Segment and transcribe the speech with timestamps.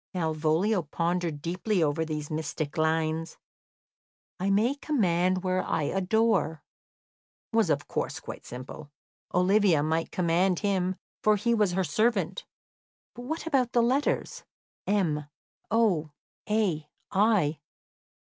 [0.15, 3.37] Malvolio pondered deeply over these mystic lines.
[4.39, 6.63] "I may command where I adore"
[7.53, 8.89] was, of course, quite simple.
[9.31, 12.47] Olivia might command him, for he was her servant.
[13.13, 14.43] But what about the letters
[14.87, 15.25] M,
[15.69, 16.09] O,
[16.49, 17.59] A, I?